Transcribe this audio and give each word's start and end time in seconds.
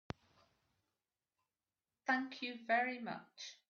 Thank 2.07 2.41
you 2.41 2.55
very 2.67 2.99
much. 2.99 3.57